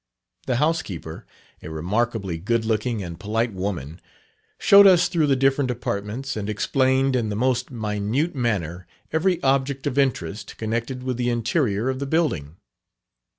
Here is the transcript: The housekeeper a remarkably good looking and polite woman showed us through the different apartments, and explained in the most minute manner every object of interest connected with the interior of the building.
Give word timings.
The 0.47 0.55
housekeeper 0.55 1.27
a 1.61 1.69
remarkably 1.69 2.39
good 2.39 2.65
looking 2.65 3.03
and 3.03 3.19
polite 3.19 3.53
woman 3.53 4.01
showed 4.57 4.87
us 4.87 5.07
through 5.07 5.27
the 5.27 5.35
different 5.35 5.69
apartments, 5.69 6.35
and 6.35 6.49
explained 6.49 7.15
in 7.15 7.29
the 7.29 7.35
most 7.35 7.69
minute 7.69 8.33
manner 8.33 8.87
every 9.13 9.39
object 9.43 9.85
of 9.85 9.99
interest 9.99 10.57
connected 10.57 11.03
with 11.03 11.17
the 11.17 11.29
interior 11.29 11.87
of 11.87 11.99
the 11.99 12.07
building. 12.07 12.57